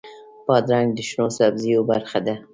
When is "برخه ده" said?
1.91-2.35